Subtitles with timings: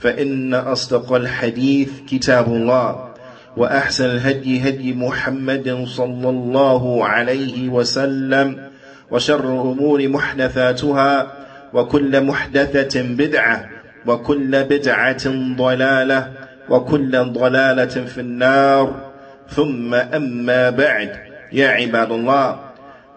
[0.00, 3.10] فإن أصدق الحديث كتاب الله
[3.56, 8.70] وأحسن الهدي هدي محمد صلى الله عليه وسلم
[9.10, 11.32] وشر الأمور محدثاتها
[11.72, 13.68] وكل محدثة بدعة
[14.06, 16.32] وكل بدعة ضلالة
[16.68, 19.10] وكل ضلالة في النار
[19.48, 21.12] ثم أما بعد
[21.52, 22.70] يا عباد الله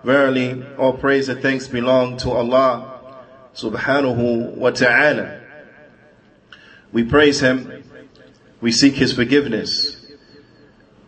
[0.03, 2.99] Verily, all praise and thanks belong to Allah
[3.55, 5.42] subhanahu wa ta'ala.
[6.93, 7.83] We praise Him.
[8.61, 9.97] We seek His forgiveness.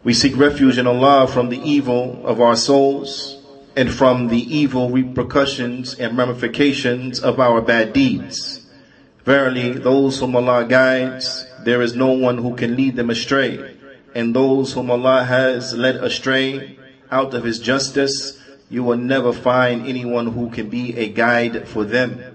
[0.04, 3.38] We seek refuge in Allah from the evil of our souls
[3.76, 8.66] and from the evil repercussions and ramifications of our bad deeds.
[9.26, 13.78] Verily, those whom Allah guides, there is no one who can lead them astray.
[14.16, 16.80] And those whom Allah has led astray
[17.12, 21.84] out of His justice, you will never find anyone who can be a guide for
[21.84, 22.35] them.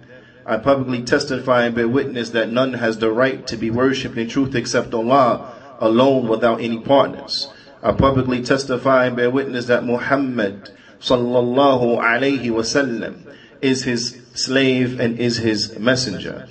[0.51, 4.29] I publicly testify and bear witness that none has the right to be worshipped in
[4.29, 7.49] truth except Allah alone without any partners.
[7.85, 15.21] I publicly testify and bear witness that Muhammad sallallahu alayhi wasallam is his slave and
[15.21, 16.49] is his messenger.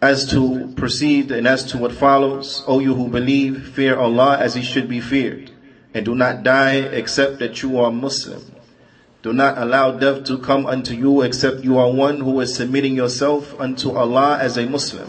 [0.00, 4.54] As to proceed and as to what follows, O you who believe, fear Allah as
[4.54, 5.50] he should be feared,
[5.92, 8.51] and do not die except that you are Muslim.
[9.22, 12.96] Do not allow death to come unto you except you are one who is submitting
[12.96, 15.08] yourself unto Allah as a Muslim.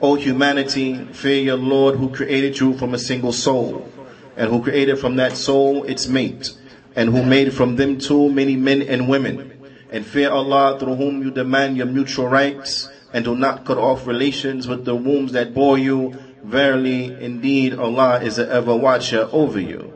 [0.00, 3.90] O humanity, fear your Lord who created you from a single soul,
[4.36, 6.52] and who created from that soul its mate,
[6.94, 9.50] and who made from them too many men and women.
[9.90, 14.06] And fear Allah through whom you demand your mutual rights, and do not cut off
[14.06, 16.16] relations with the wombs that bore you.
[16.44, 19.92] Verily, indeed, Allah is the ever watcher over you.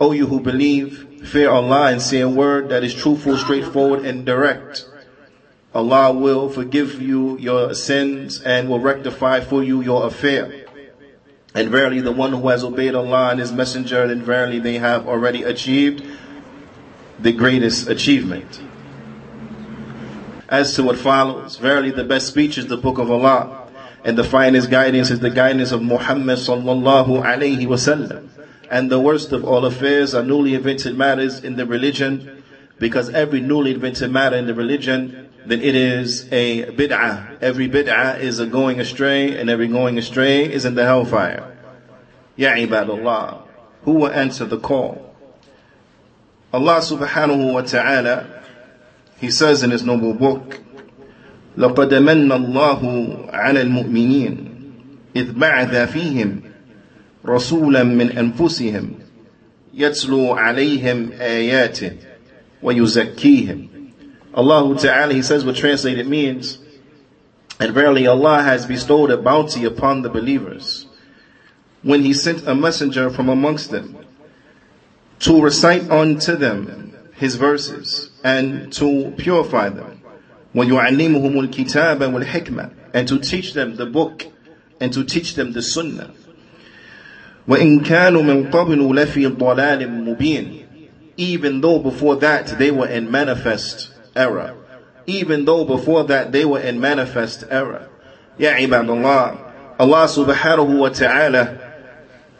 [0.00, 4.26] O you who believe, fear Allah and say a word that is truthful, straightforward, and
[4.26, 4.88] direct.
[5.74, 10.66] Allah will forgive you your sins and will rectify for you your affair.
[11.54, 15.06] And verily the one who has obeyed Allah and His Messenger, then verily they have
[15.06, 16.04] already achieved
[17.20, 18.60] the greatest achievement.
[20.48, 23.68] As to what follows, verily the best speech is the book of Allah,
[24.04, 28.33] and the finest guidance is the guidance of Muhammad sallallahu alayhi wasallam
[28.73, 32.43] And the worst of all affairs are newly invented matters in the religion,
[32.77, 37.41] because every newly invented matter in the religion, then it is a bid'ah.
[37.41, 41.57] Every bid'ah is a going astray, and every going astray is in the hellfire.
[42.35, 43.41] Ya ibadallah,
[43.83, 45.13] who will answer the call?
[46.53, 48.43] Allah subhanahu wa ta'ala,
[49.17, 50.61] He says in His noble book,
[51.57, 52.81] لقد من الله
[53.33, 54.45] على المؤمنين
[55.15, 56.41] إذ بعث فيهم
[57.25, 58.91] رسولا من أنفسهم
[59.73, 61.91] يتلو عليهم آياته
[62.63, 63.69] ويزكيهم
[64.33, 66.59] Allah Ta'ala, He says what translated means,
[67.59, 70.85] and verily Allah has bestowed a bounty upon the believers
[71.81, 73.97] when He sent a messenger from amongst them
[75.19, 80.01] to recite unto them His verses and to purify them.
[80.55, 84.25] وَيُعَلِّمُهُمُ الْكِتَابَ وَالْحِكْمَةِ and to teach them the book
[84.79, 86.13] and to teach them the sunnah.
[87.47, 90.65] وَإِن كَانُوا مِن قَبْلُ لَفِي ضَلَالٍ مُبِينٍ
[91.17, 94.55] Even though before that they were in manifest error.
[95.07, 97.89] Even though before that they were in manifest error.
[98.37, 101.57] Ya ibadallah, Allah subhanahu wa ta'ala,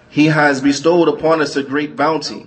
[0.10, 2.46] He has bestowed upon us a great bounty.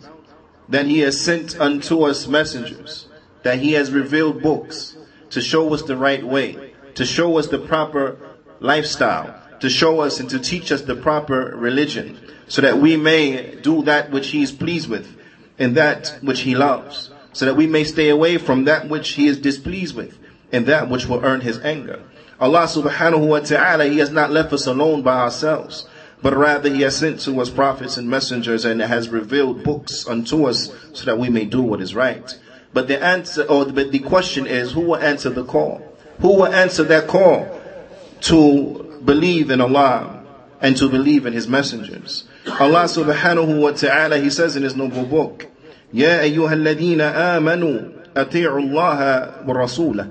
[0.72, 3.06] that he has sent unto us messengers,
[3.42, 4.96] that he has revealed books
[5.30, 8.16] to show us the right way, to show us the proper
[8.58, 13.55] lifestyle, to show us and to teach us the proper religion, so that we may
[13.55, 15.15] do that which he is pleased with
[15.59, 19.27] and that which he loves, so that we may stay away from that which he
[19.27, 20.17] is displeased with
[20.51, 22.01] and that which will earn his anger.
[22.39, 25.87] Allah subhanahu wa ta'ala, he has not left us alone by ourselves
[26.21, 30.45] but rather he has sent to us prophets and messengers and has revealed books unto
[30.45, 32.37] us so that we may do what is right.
[32.73, 35.81] But the answer, or but the question is, who will answer the call?
[36.19, 37.61] Who will answer that call
[38.21, 40.24] to believe in Allah
[40.60, 42.24] and to believe in His messengers?
[42.46, 45.46] Allah subhanahu wa ta'ala, He says in His noble book,
[45.94, 50.10] يا أيها الذين آمنوا أطيعوا الله ورسوله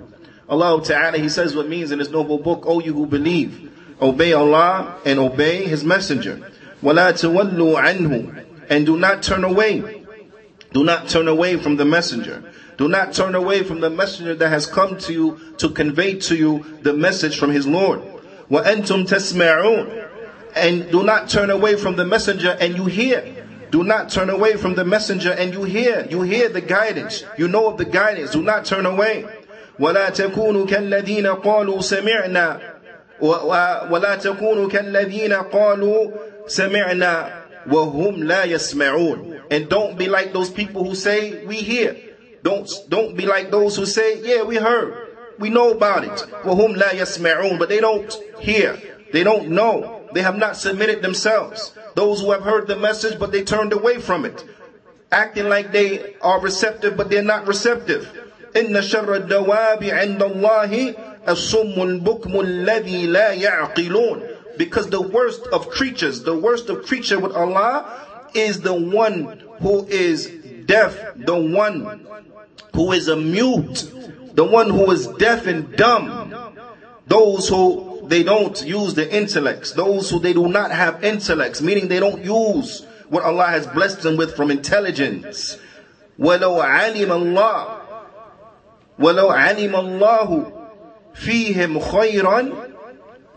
[0.52, 3.72] Allah Ta'ala, He says what means in His noble book, O you who believe,
[4.02, 6.52] obey Allah and obey His messenger.
[6.84, 10.04] وَلَا تَوَلُّوا عَنْهُ And do not turn away.
[10.74, 12.44] Do not turn away from the messenger.
[12.78, 16.36] Do not turn away from the messenger that has come to you to convey to
[16.36, 18.02] you the message from his Lord.
[18.50, 20.08] وَأَنْتُمْ تَسْمَعُونَ
[20.56, 23.24] And do not turn away from the messenger and you hear.
[23.72, 26.06] Do not turn away from the messenger and you hear.
[26.10, 27.24] You hear the guidance.
[27.38, 28.32] You know of the guidance.
[28.32, 29.26] Do not turn away.
[29.80, 32.60] وَلَا تَكُونُوا كَالَّذِينَ قَالُوا سَمِعْنَا
[33.22, 36.12] وَلَا تَكُونُوا كَالَّذِينَ قَالُوا
[36.48, 37.32] سَمِعْنَا
[37.68, 41.96] وَهُمْ لَا يَسْمَعُونَ And don't be like those people who say, we hear.
[42.44, 45.05] Don't, don't be like those who say, yeah, we heard.
[45.40, 46.26] We know about it.
[46.44, 48.78] وَهُمْ لَا يَسْمَعُونَ But they don't hear.
[49.12, 50.08] They don't know.
[50.14, 51.74] They have not submitted themselves.
[51.96, 54.44] Those who have heard the message, but they turned away from it.
[55.12, 58.10] Acting like they are receptive, but they're not receptive.
[58.54, 66.24] إِنَّ شَرَّ الدَّوَابِ عِنْدَ اللَّهِ الصُّمُّ الْبُكْمُ الَّذِي لَا يَعْقِلُونَ Because the worst of creatures,
[66.24, 70.28] the worst of creature with Allah is the one who is
[70.66, 72.06] deaf, the one
[72.74, 73.92] who is a mute,
[74.36, 76.34] the one who is deaf and dumb.
[77.08, 81.88] Those who they don't use the intellects, those who they do not have intellects, meaning
[81.88, 85.58] they don't use what Allah has blessed them with from intelligence.
[86.20, 87.82] وَلَوْ عَلِمَ اللَّهُ
[89.00, 90.58] وَلَوْ عَلِمَ اللَّهُ
[91.16, 92.68] فِيهِمْ خَيْرًا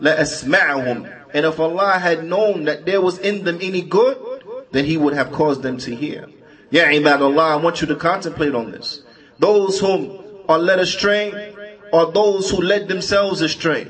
[0.01, 4.17] لَأَسْمَعَهُمْ And if Allah had known that there was in them any good,
[4.71, 6.27] then He would have caused them to hear.
[6.69, 9.01] Yeah, ibad Allah, I want you to contemplate on this.
[9.39, 10.19] Those whom
[10.50, 11.54] are led astray
[11.92, 13.86] are those who led themselves astray,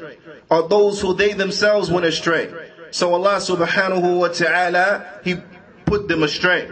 [0.50, 2.52] are those who they themselves went astray.
[2.90, 5.36] So Allah subhanahu wa ta'ala, He
[5.86, 6.70] put them astray.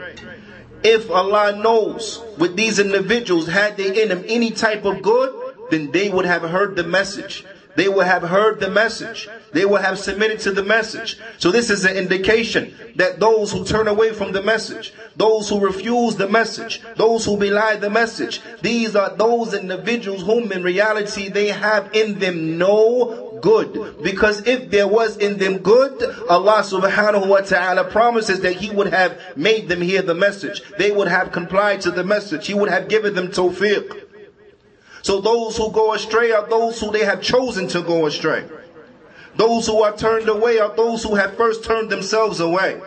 [0.83, 5.35] If Allah knows with these individuals, had they in them any type of good,
[5.71, 7.45] then they would have heard the message.
[7.79, 9.29] They would have heard the message.
[9.53, 11.17] They would have submitted to the message.
[11.39, 15.61] So this is an indication that those who turn away from the message, those who
[15.61, 21.29] refuse the message, those who belie the message, these are those individuals whom in reality
[21.29, 24.03] they have in them no good.
[24.03, 28.93] Because if there was in them good, Allah subhanahu wa ta'ala promises that He would
[28.93, 30.63] have made them hear the message.
[30.79, 32.49] They would have complied to the message.
[32.49, 34.08] He would have given them tawfiq.
[35.08, 38.46] So those who go astray are those who they have chosen to go astray.
[39.36, 42.80] Those who are turned away are those who have first turned themselves away.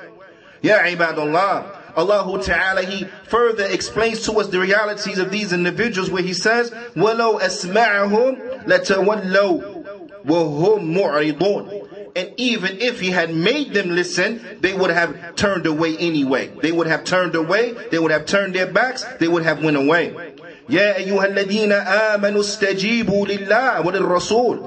[0.63, 1.77] Ya ibadullah.
[1.97, 6.71] Allah Ta'ala, He further explains to us the realities of these individuals where He says,
[6.95, 14.91] وَلَوْ أَسْمَعَهُمْ لَتَوَلَّوْا وَهُمْ مُعْرِضُونَ And even if He had made them listen, they would
[14.91, 16.53] have turned away anyway.
[16.61, 19.79] They would have turned away, they would have turned their backs, they would have went
[19.79, 20.35] away.
[20.71, 24.61] يا أيها الذين آمنوا استجيبوا لله وللرسول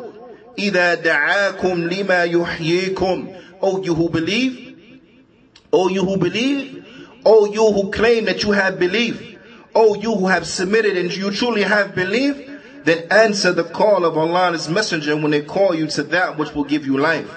[0.60, 3.28] إذا دعاكم لما يحييكم
[3.62, 4.76] O you who believe
[5.74, 6.86] O you who believe
[7.26, 9.22] O you who claim that you have belief
[9.76, 12.50] O you who have submitted and you truly have belief
[12.84, 16.38] then answer the call of Allah and His Messenger when they call you to that
[16.38, 17.30] which will give you life.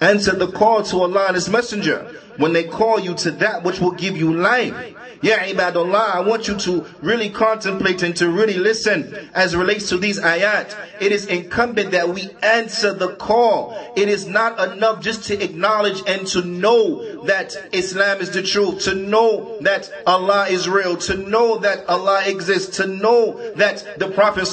[0.00, 3.80] Answer the call to Allah and His Messenger when they call you to that which
[3.80, 4.74] will give you life.
[5.21, 9.97] Yeah, ibadullah, I want you to really contemplate and to really listen as relates to
[9.97, 10.75] these ayat.
[11.01, 13.93] It is incumbent that we answer the call.
[13.95, 18.83] It is not enough just to acknowledge and to know that Islam is the truth,
[18.83, 24.09] to know that Allah is real, to know that Allah exists, to know that the
[24.09, 24.47] Prophet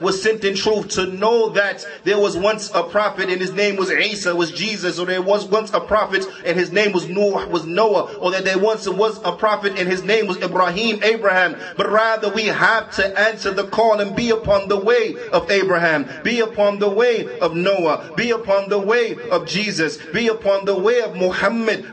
[0.00, 3.76] was sent in truth, to know that there was once a prophet and his name
[3.76, 7.08] was Isa, was Jesus, or there was once a prophet and his name name was
[7.08, 11.02] Noah, was Noah, or that there once was a prophet and his name was Ibrahim,
[11.02, 15.50] Abraham, but rather we have to answer the call and be upon the way of
[15.50, 20.64] Abraham, be upon the way of Noah, be upon the way of Jesus, be upon
[20.64, 21.86] the way of Muhammad,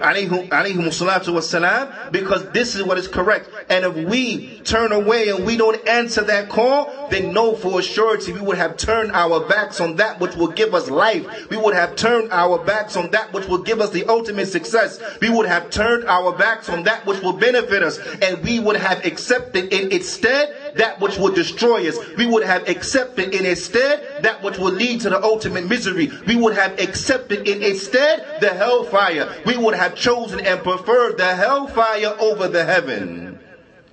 [2.12, 3.50] because this is what is correct.
[3.70, 7.84] And if we turn away and we don't answer that call, then know for a
[7.84, 11.50] surety we would have turned our backs on that which will give us life.
[11.50, 15.00] We would have turned our backs on that which will give us the ultimate success.
[15.22, 17.99] We would have turned our backs on that which will benefit us.
[18.23, 21.97] And we would have accepted in its stead that which would destroy us.
[22.17, 26.11] We would have accepted in its stead that which would lead to the ultimate misery.
[26.27, 29.43] We would have accepted in its stead the hellfire.
[29.47, 33.39] We would have chosen and preferred the hellfire over the heaven.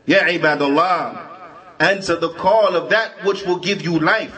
[0.05, 1.29] Ya ibadallah
[1.79, 4.33] answer the call of that which will give you life.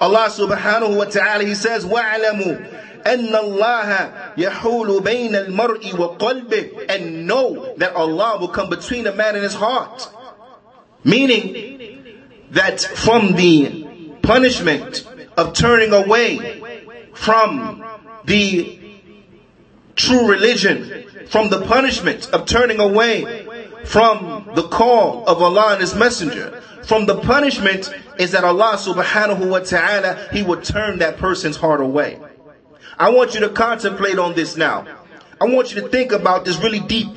[0.00, 7.74] Allah subhanahu wa ta'ala, He says, وَاعْلَمُوا أَنَّ اللَّهَ يَحُولُ بَيْنَ الْمَرْءِ وَقَلْبِهِ And know
[7.76, 10.10] that Allah will come between a man and his heart.
[11.04, 12.02] Meaning
[12.50, 16.62] that from the punishment of turning away
[17.14, 17.84] from
[18.24, 18.78] the
[19.94, 23.46] true religion, from the punishment of turning away
[23.84, 29.48] from the call of Allah and His Messenger, from the punishment is that Allah subhanahu
[29.48, 32.18] wa ta'ala, He would turn that person's heart away.
[33.01, 34.85] I want you to contemplate on this now.
[35.41, 37.09] I want you to think about this really deep.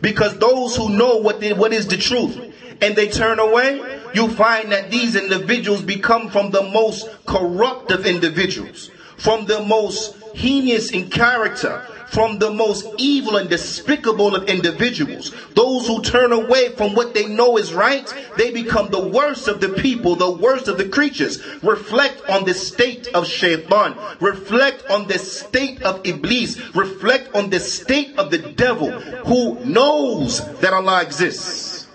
[0.00, 2.38] Because those who know what, what is the truth
[2.80, 8.92] and they turn away, you find that these individuals become from the most corruptive individuals,
[9.16, 15.32] from the most heinous in character, from the most evil and despicable of individuals.
[15.54, 19.60] Those who turn away from what they know is right, they become the worst of
[19.60, 21.40] the people, the worst of the creatures.
[21.62, 23.96] Reflect on the state of shaitan.
[24.20, 26.74] Reflect on the state of Iblis.
[26.74, 31.86] Reflect on the state of the devil who knows that Allah exists.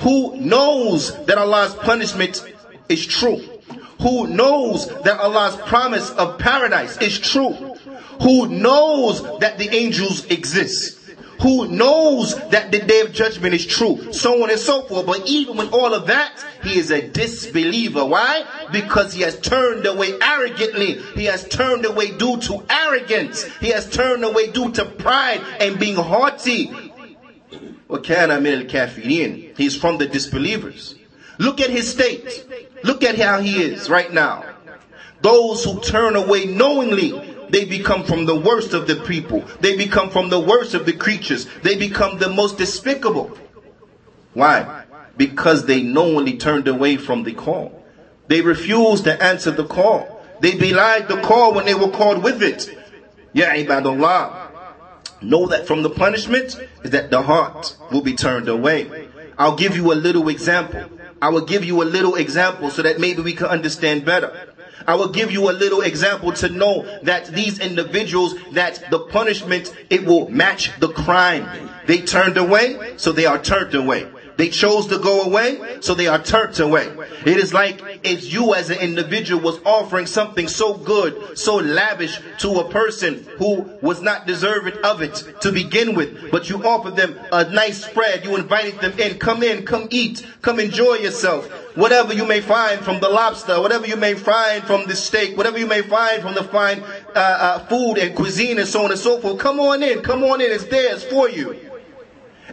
[0.00, 2.42] Who knows that Allah's punishment
[2.88, 3.42] is true
[4.00, 7.65] who knows that Allah's promise of paradise is true,
[8.20, 10.98] who knows that the angels exist,
[11.40, 15.06] who knows that the day of judgment is true, so on and so forth.
[15.06, 18.04] But even with all of that, he is a disbeliever.
[18.04, 18.44] Why?
[18.72, 20.94] Because he has turned away arrogantly.
[21.14, 23.44] He has turned away due to arrogance.
[23.58, 26.72] He has turned away due to pride and being haughty.
[29.56, 30.94] He's from the disbelievers.
[31.38, 32.46] Look at his state.
[32.82, 34.44] Look at how he is right now.
[35.20, 39.44] Those who turn away knowingly they become from the worst of the people.
[39.60, 41.46] They become from the worst of the creatures.
[41.62, 43.36] They become the most despicable.
[44.34, 44.84] Why?
[45.16, 47.84] Because they knowingly turned away from the call.
[48.28, 50.22] They refused to answer the call.
[50.40, 52.68] They belied the call when they were called with it.
[53.32, 54.50] Ya ibadullah.
[55.22, 59.08] Know that from the punishment is that the heart will be turned away.
[59.38, 60.84] I'll give you a little example.
[61.20, 64.54] I will give you a little example so that maybe we can understand better.
[64.86, 69.74] I will give you a little example to know that these individuals, that the punishment,
[69.90, 71.70] it will match the crime.
[71.86, 74.08] They turned away, so they are turned away.
[74.36, 76.92] They chose to go away, so they are turned away.
[77.24, 82.20] It is like if you as an individual was offering something so good, so lavish
[82.38, 86.96] to a person who was not deserving of it to begin with, but you offered
[86.96, 91.48] them a nice spread, you invited them in, come in, come eat, come enjoy yourself.
[91.76, 95.58] Whatever you may find from the lobster, whatever you may find from the steak, whatever
[95.58, 99.00] you may find from the fine uh, uh, food and cuisine and so on and
[99.00, 101.65] so forth, come on in, come on in, it's there, it's for you.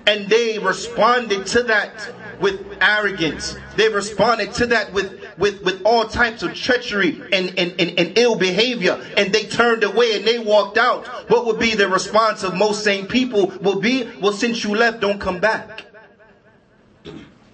[0.06, 3.56] And they responded to that with arrogance.
[3.78, 8.18] They responded to that with, with, with all types of treachery and, and, and, and
[8.18, 9.02] ill behavior.
[9.16, 11.08] And they turned away and they walked out.
[11.30, 15.00] What would be the response of most sane people will be, well, since you left,
[15.00, 15.86] don't come back.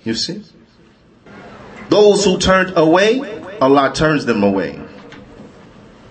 [0.03, 0.43] You see?
[1.89, 4.81] Those who turned away, Allah turns them away.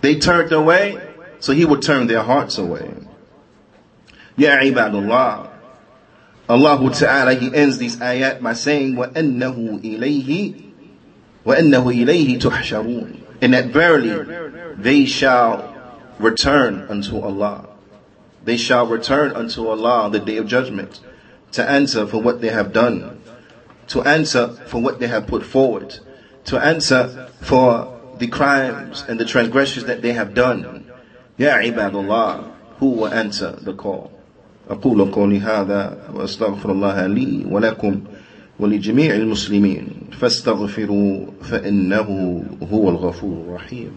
[0.01, 1.01] They turned away,
[1.41, 2.95] so He would turn their hearts away.
[4.37, 5.58] Ya ibadullah.
[6.50, 10.72] Allah Ta'ala, He ends these ayat by saying, وَأَنَّهُ إِلَيْهِ
[11.46, 15.74] وَأَنَّهُ إِلَيْهِ تُحْشَرُونَ And that verily they shall
[16.20, 17.70] return unto Allah.
[18.44, 21.00] They shall return unto Allah on the day of judgment
[21.54, 23.22] to answer for what they have done,
[23.88, 26.00] to answer for what they have put forward,
[26.46, 30.92] to answer for the crimes and the transgressions that they have done.
[31.38, 34.12] Ya ibadullah, who will answer the call?
[34.71, 38.01] أقول قولي هذا وأستغفر الله لي ولكم
[38.59, 39.89] ولجميع المسلمين
[40.21, 43.91] فاستغفروا فإنه هو الغفور الرحيم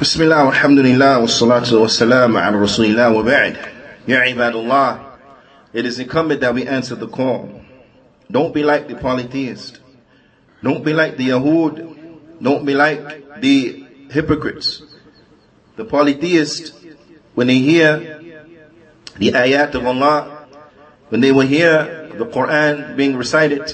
[0.00, 3.56] بسم الله والحمد لله والصلاة والسلام على رسول الله وبعد
[4.08, 4.98] يا عباد الله
[5.72, 7.48] It is incumbent that we answer the call.
[8.28, 9.78] Don't be like the polytheist.
[10.64, 11.89] Don't be like the Yahud
[12.41, 14.83] Don't be like the hypocrites.
[15.75, 16.73] The polytheist,
[17.33, 18.21] when they hear
[19.17, 20.47] the ayat of Allah,
[21.09, 23.73] when they will hear the Quran being recited,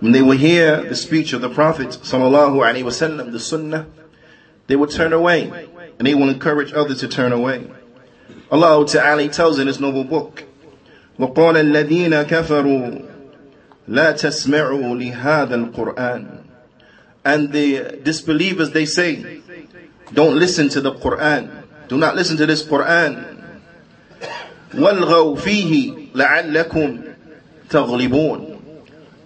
[0.00, 3.86] when they will hear the speech of the Prophet sallallahu alaihi wasallam, the Sunnah,
[4.66, 5.50] they will turn away,
[5.98, 7.70] and they will encourage others to turn away.
[8.50, 10.44] Allah Ta'ala tells in His noble book,
[11.18, 13.00] وقال الذين كفروا
[13.88, 16.37] لا تسمعوا لهذا القرآن
[17.24, 19.40] and the disbelievers they say
[20.12, 23.30] don't listen to the Quran do not listen to this Quran
[24.74, 27.02] والغوا فيه لعلكم
[27.70, 28.60] تغلبون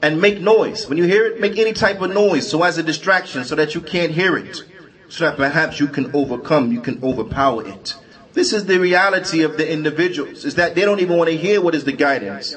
[0.02, 2.82] and make noise when you hear it make any type of noise so as a
[2.82, 4.62] distraction so that you can't hear it
[5.08, 7.94] so that perhaps you can overcome you can overpower it
[8.38, 11.60] this is the reality of the individuals, is that they don't even want to hear
[11.60, 12.54] what is the guidance.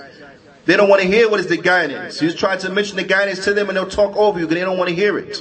[0.66, 2.22] They don't want to hear what is the guidance.
[2.22, 4.66] You try to mention the guidance to them and they'll talk over you because they
[4.66, 5.38] don't want to hear it.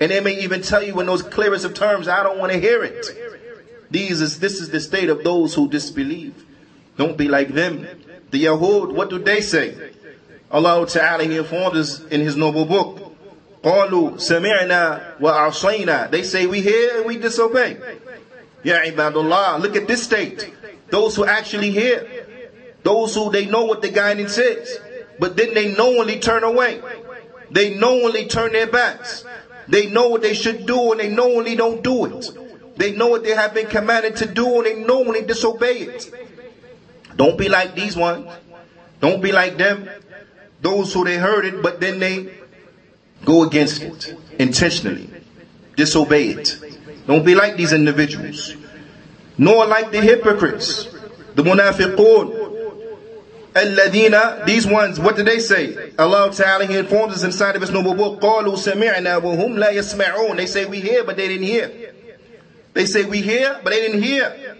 [0.00, 2.60] And they may even tell you in those clearest of terms, I don't want to
[2.60, 3.06] hear it.
[3.90, 6.44] These is, this is the state of those who disbelieve.
[6.96, 7.86] Don't be like them.
[8.30, 9.92] The Yahud, what do they say?
[10.50, 13.04] Allah Ta'ala, He informed us in His noble book.
[13.62, 16.10] قالوا سمعنا وعصينا.
[16.10, 17.76] They say we hear and we disobey.
[18.62, 20.52] Ya ibadullah, look at this state.
[20.90, 22.21] Those who actually hear,
[22.83, 24.79] those who they know what the guidance is,
[25.19, 26.81] but then they knowingly turn away.
[27.51, 29.25] They knowingly turn their backs.
[29.67, 32.29] They know what they should do and they knowingly don't do it.
[32.75, 36.13] They know what they have been commanded to do and they knowingly disobey it.
[37.15, 38.27] Don't be like these ones.
[38.99, 39.89] Don't be like them.
[40.61, 42.33] Those who they heard it, but then they
[43.25, 45.09] go against it intentionally.
[45.75, 46.57] Disobey it.
[47.05, 48.55] Don't be like these individuals.
[49.37, 50.85] Nor like the hypocrites,
[51.35, 52.42] the munafiqun.
[53.54, 55.92] Alladina, these ones, what did they say?
[55.98, 60.36] Allah Ta'ala, He informs us inside of His noble book, قَالُوا سَمِعْنَا وَهُمْ لَا يَسْمَعُونَ
[60.36, 61.94] They say we hear, but they didn't hear.
[62.74, 64.56] They say we hear, but they didn't hear.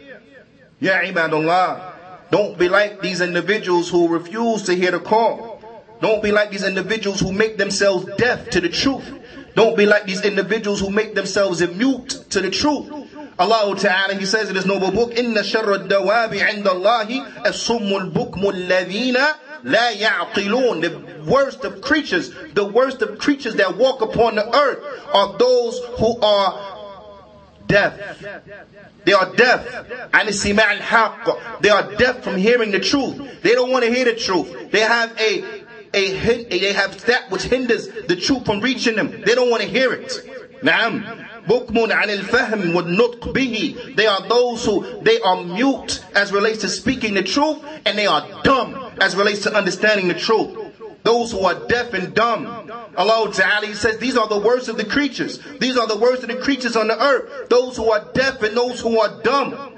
[0.81, 1.93] Ya ibadullah.
[2.31, 5.63] Don't be like these individuals who refuse to hear the call.
[6.01, 9.11] Don't be like these individuals who make themselves deaf to the truth.
[9.55, 13.02] Don't be like these individuals who make themselves mute to the truth.
[13.39, 18.43] Allah Ta'ala, He says in His noble book, إِنَّ شَرَّ الدَّوَابِ عِنْدَ اللَّهِ الصُّمُّ الْبُكْمُ
[18.43, 19.17] الَّذِينَ
[19.65, 24.79] لَا يَعْقِلُونَ The worst of creatures, the worst of creatures that walk upon the earth
[25.13, 26.79] are those who are
[27.67, 28.23] deaf.
[29.05, 29.87] They are deaf.
[31.61, 33.43] They are deaf from hearing the truth.
[33.43, 34.71] They don't want to hear the truth.
[34.71, 39.23] They have a a, they have that which hinders the truth from reaching them.
[39.25, 40.13] They don't want to hear it.
[41.48, 43.96] Bukmun anil fahm would not bihi.
[43.96, 48.06] They are those who, they are mute as relates to speaking the truth and they
[48.06, 50.58] are dumb as relates to understanding the truth.
[51.04, 52.46] Those who are deaf and dumb.
[52.96, 55.40] Allah Ta'ala says these are the worst of the creatures.
[55.60, 57.50] These are the worst of the creatures on the earth.
[57.50, 59.73] Those who are deaf and those who are dumb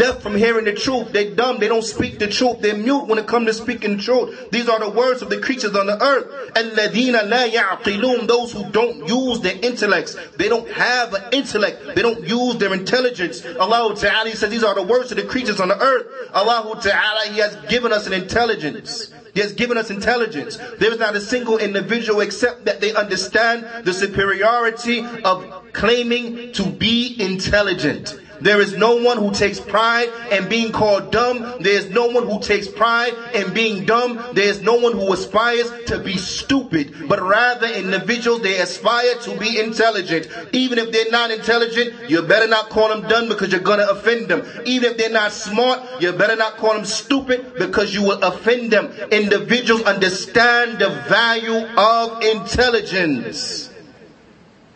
[0.00, 1.12] deaf from hearing the truth.
[1.12, 1.58] They dumb.
[1.58, 2.60] They don't speak the truth.
[2.60, 4.50] They're mute when it comes to speaking the truth.
[4.50, 6.54] These are the words of the creatures on the earth.
[6.54, 10.16] الَّذِينَ لَا يَعْقِلُونَ Those who don't use their intellects.
[10.36, 11.94] They don't have an intellect.
[11.94, 13.44] They don't use their intelligence.
[13.44, 16.06] Allah Ta'ala says these are the words of the creatures on the earth.
[16.32, 19.12] Allah Ta'ala, He has given us an intelligence.
[19.34, 20.56] He has given us intelligence.
[20.56, 26.64] There is not a single individual except that they understand the superiority of claiming to
[26.64, 28.18] be intelligent.
[28.41, 31.39] There is no one who takes pride in being called dumb.
[31.59, 34.21] There is no one who takes pride in being dumb.
[34.33, 39.37] There is no one who aspires to be stupid, but rather individuals, they aspire to
[39.37, 40.27] be intelligent.
[40.51, 43.89] Even if they're not intelligent, you better not call them dumb because you're going to
[43.89, 44.45] offend them.
[44.65, 48.71] Even if they're not smart, you better not call them stupid because you will offend
[48.71, 48.87] them.
[49.11, 53.69] Individuals understand the value of intelligence.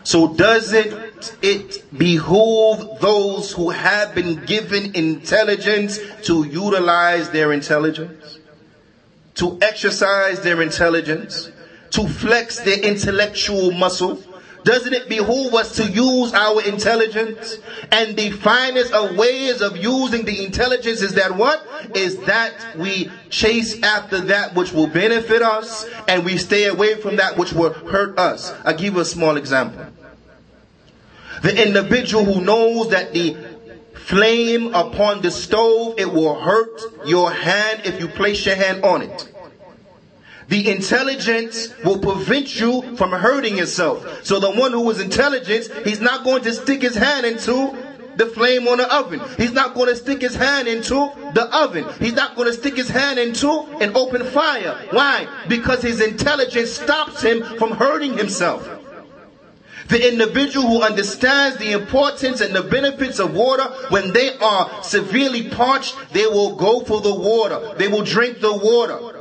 [0.03, 8.39] So does it it behoove those who have been given intelligence to utilize their intelligence,
[9.35, 11.51] to exercise their intelligence,
[11.91, 14.23] to flex their intellectual muscle.
[14.63, 17.59] Doesn't it behoove us to use our intelligence?
[17.91, 21.65] And the finest of ways of using the intelligence is that what?
[21.95, 27.17] Is that we chase after that which will benefit us and we stay away from
[27.17, 28.53] that which will hurt us.
[28.65, 29.85] I'll give you a small example.
[31.41, 33.37] The individual who knows that the
[33.95, 39.03] flame upon the stove, it will hurt your hand if you place your hand on
[39.03, 39.33] it.
[40.49, 44.25] The intelligence will prevent you from hurting yourself.
[44.25, 47.77] So the one who is intelligent, he's not going to stick his hand into
[48.15, 49.21] the flame on the oven.
[49.38, 51.85] He's not going to stick his hand into the oven.
[51.99, 53.47] He's not going to stick his hand into
[53.79, 54.88] an open fire.
[54.89, 55.27] Why?
[55.47, 58.67] Because his intelligence stops him from hurting himself.
[59.88, 65.49] The individual who understands the importance and the benefits of water, when they are severely
[65.49, 67.75] parched, they will go for the water.
[67.77, 69.18] They will drink the water.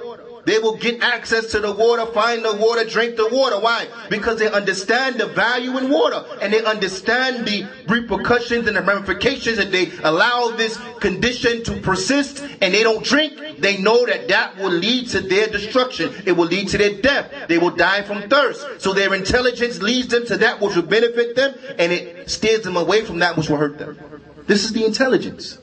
[0.49, 3.61] They will get access to the water, find the water, drink the water.
[3.61, 3.87] Why?
[4.09, 9.59] Because they understand the value in water and they understand the repercussions and the ramifications
[9.59, 13.59] that they allow this condition to persist and they don't drink.
[13.59, 16.15] They know that that will lead to their destruction.
[16.25, 17.31] It will lead to their death.
[17.49, 18.81] They will die from thirst.
[18.81, 22.79] So their intelligence leads them to that which will benefit them and it steers them
[22.79, 23.99] away from that which will hurt them.
[24.47, 25.59] This is the intelligence.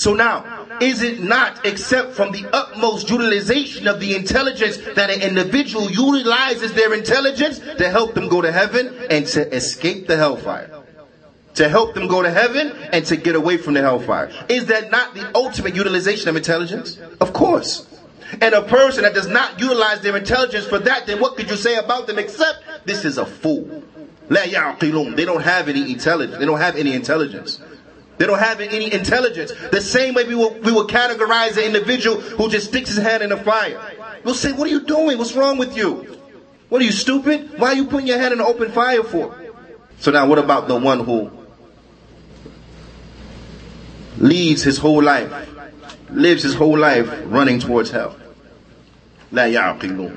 [0.00, 5.20] So now, is it not except from the utmost utilization of the intelligence that an
[5.20, 10.70] individual utilizes their intelligence to help them go to heaven and to escape the hellfire?
[11.56, 14.32] To help them go to heaven and to get away from the hellfire.
[14.48, 16.98] Is that not the ultimate utilization of intelligence?
[17.20, 17.86] Of course.
[18.40, 21.56] And a person that does not utilize their intelligence for that, then what could you
[21.56, 23.82] say about them except this is a fool?
[24.30, 26.38] They don't have any intelligence.
[26.38, 27.60] They don't have any intelligence.
[28.20, 29.50] They don't have any intelligence.
[29.72, 33.22] The same way we will, we will categorize an individual who just sticks his hand
[33.22, 33.80] in the fire.
[34.24, 35.16] We'll say, what are you doing?
[35.16, 36.18] What's wrong with you?
[36.68, 37.58] What are you stupid?
[37.58, 39.34] Why are you putting your hand in the open fire for?
[40.00, 41.30] So now what about the one who
[44.18, 45.32] leads his whole life,
[46.10, 48.16] lives his whole life running towards hell?
[49.32, 50.14] La ya'qilun.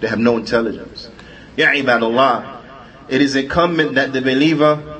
[0.00, 1.10] They have no intelligence.
[1.58, 2.62] Ya ibadallah.
[3.10, 4.93] It is incumbent that the believer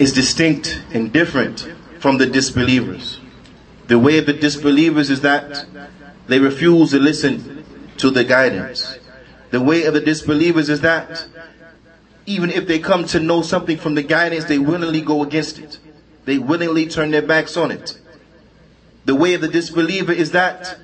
[0.00, 3.20] is distinct and different from the disbelievers.
[3.86, 5.66] The way of the disbelievers is that
[6.26, 7.64] they refuse to listen
[7.98, 8.98] to the guidance.
[9.50, 11.26] The way of the disbelievers is that
[12.24, 15.78] even if they come to know something from the guidance, they willingly go against it.
[16.24, 17.98] They willingly turn their backs on it.
[19.04, 20.78] The way of the disbeliever is that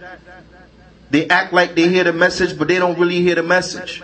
[1.10, 4.02] they act like they hear the message, but they don't really hear the message.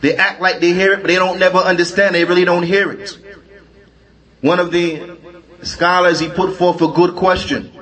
[0.00, 2.14] They act like they hear it, but they don't never understand.
[2.14, 3.16] They really don't hear it.
[4.40, 5.18] One of the
[5.62, 7.72] scholars, he put forth a good question.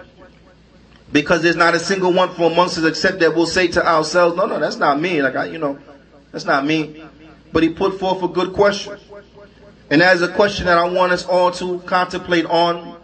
[1.11, 4.37] Because there's not a single one from amongst us except that we'll say to ourselves,
[4.37, 5.23] no, no, that's not me.
[5.23, 5.79] Like, I, you know,
[6.33, 7.03] that's not me.
[7.53, 8.99] But he put forth a good question.
[9.91, 12.97] And that is a question that I want us all to contemplate on.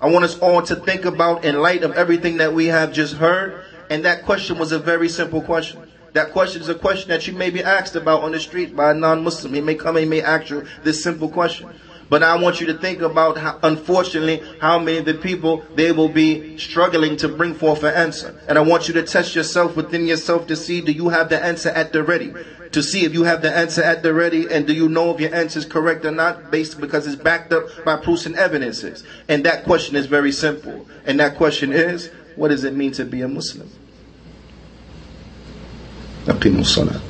[0.00, 3.14] I want us all to think about in light of everything that we have just
[3.14, 3.64] heard.
[3.88, 5.80] And that question was a very simple question.
[6.12, 8.90] That question is a question that you may be asked about on the street by
[8.90, 9.54] a non-Muslim.
[9.54, 11.70] He may come and he may ask you this simple question.
[12.08, 15.90] But I want you to think about how, unfortunately, how many of the people, they
[15.90, 18.40] will be struggling to bring forth an answer.
[18.48, 21.42] And I want you to test yourself within yourself to see, do you have the
[21.42, 22.32] answer at the ready?
[22.72, 25.20] To see if you have the answer at the ready and do you know if
[25.20, 29.02] your answer is correct or not based because it's backed up by proofs and evidences.
[29.28, 30.86] And that question is very simple.
[31.04, 33.70] And that question is, what does it mean to be a Muslim?